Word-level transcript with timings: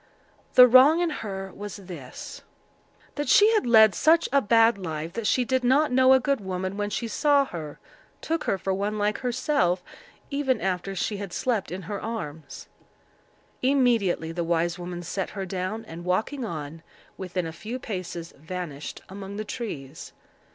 The 0.55 0.67
wrong 0.67 0.99
in 0.99 1.11
her 1.11 1.51
was 1.53 1.75
this—that 1.75 3.29
she 3.29 3.53
had 3.53 3.67
led 3.67 3.93
such 3.93 4.27
a 4.33 4.41
bad 4.41 4.79
life, 4.79 5.13
that 5.13 5.27
she 5.27 5.45
did 5.45 5.63
not 5.63 5.91
know 5.91 6.13
a 6.13 6.19
good 6.19 6.41
woman 6.41 6.75
when 6.75 6.89
she 6.89 7.07
saw 7.07 7.45
her; 7.45 7.77
took 8.19 8.45
her 8.45 8.57
for 8.57 8.73
one 8.73 8.97
like 8.97 9.19
herself, 9.19 9.83
even 10.31 10.59
after 10.59 10.95
she 10.95 11.17
had 11.17 11.31
slept 11.31 11.71
in 11.71 11.83
her 11.83 12.01
arms. 12.01 12.67
Immediately 13.61 14.31
the 14.31 14.43
wise 14.43 14.79
woman 14.79 15.03
set 15.03 15.29
her 15.29 15.45
down, 15.45 15.85
and, 15.85 16.03
walking 16.03 16.43
on, 16.43 16.81
within 17.15 17.45
a 17.45 17.51
few 17.53 17.77
paces 17.77 18.33
vanished 18.35 19.03
among 19.07 19.35
the 19.37 19.45
trees. 19.45 20.13